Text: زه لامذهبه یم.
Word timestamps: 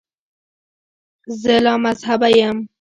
زه 1.41 1.53
لامذهبه 1.63 2.29
یم. 2.39 2.57